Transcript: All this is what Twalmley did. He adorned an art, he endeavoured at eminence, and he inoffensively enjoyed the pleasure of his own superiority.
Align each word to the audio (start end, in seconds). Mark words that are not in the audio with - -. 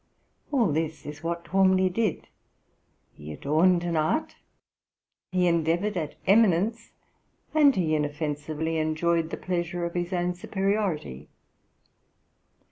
All 0.51 0.71
this 0.71 1.05
is 1.05 1.21
what 1.21 1.45
Twalmley 1.45 1.87
did. 1.87 2.27
He 3.13 3.31
adorned 3.31 3.83
an 3.83 3.95
art, 3.95 4.35
he 5.31 5.45
endeavoured 5.45 5.95
at 5.95 6.15
eminence, 6.25 6.89
and 7.53 7.75
he 7.75 7.93
inoffensively 7.93 8.77
enjoyed 8.77 9.29
the 9.29 9.37
pleasure 9.37 9.85
of 9.85 9.93
his 9.93 10.11
own 10.11 10.33
superiority. 10.33 11.29